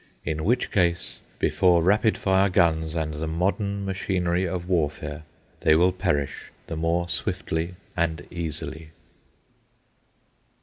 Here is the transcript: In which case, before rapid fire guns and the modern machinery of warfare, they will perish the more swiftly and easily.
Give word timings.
In 0.25 0.43
which 0.43 0.71
case, 0.71 1.19
before 1.37 1.83
rapid 1.83 2.17
fire 2.17 2.49
guns 2.49 2.95
and 2.95 3.13
the 3.13 3.27
modern 3.27 3.85
machinery 3.85 4.47
of 4.47 4.67
warfare, 4.67 5.25
they 5.59 5.75
will 5.75 5.91
perish 5.91 6.49
the 6.65 6.75
more 6.75 7.07
swiftly 7.07 7.75
and 7.95 8.25
easily. 8.31 8.89